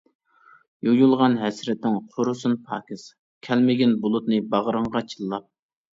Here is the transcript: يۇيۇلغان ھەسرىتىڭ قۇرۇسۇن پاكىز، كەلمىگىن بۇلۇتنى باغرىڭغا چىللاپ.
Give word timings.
يۇيۇلغان 0.87 1.35
ھەسرىتىڭ 1.41 1.99
قۇرۇسۇن 2.15 2.57
پاكىز، 2.71 3.03
كەلمىگىن 3.49 3.95
بۇلۇتنى 4.07 4.45
باغرىڭغا 4.55 5.05
چىللاپ. 5.13 5.51